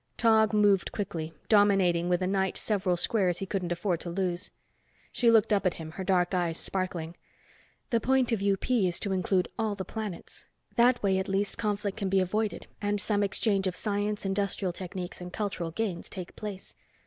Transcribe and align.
Tog 0.17 0.51
moved 0.51 0.91
quickly, 0.91 1.31
dominating 1.47 2.09
with 2.09 2.23
a 2.23 2.25
knight 2.25 2.57
several 2.57 2.97
squares 2.97 3.37
he 3.37 3.45
couldn't 3.45 3.71
afford 3.71 3.99
to 3.99 4.09
lose. 4.09 4.49
She 5.11 5.29
looked 5.29 5.53
up 5.53 5.63
at 5.63 5.75
him, 5.75 5.91
her 5.91 6.03
dark 6.03 6.33
eyes 6.33 6.57
sparking. 6.57 7.15
"The 7.91 7.99
point 7.99 8.31
of 8.31 8.41
UP 8.41 8.71
is 8.71 8.99
to 9.01 9.11
include 9.11 9.47
all 9.59 9.75
the 9.75 9.85
planets. 9.85 10.47
That 10.75 11.03
way 11.03 11.19
at 11.19 11.27
least 11.29 11.59
conflict 11.59 11.97
can 11.97 12.09
be 12.09 12.19
avoided 12.19 12.65
and 12.81 12.99
some 12.99 13.21
exchange 13.21 13.67
of 13.67 13.75
science, 13.75 14.25
industrial 14.25 14.73
techniques 14.73 15.21
and 15.21 15.31
cultural 15.31 15.69
gains 15.69 16.09
take 16.09 16.35
place. 16.35 16.73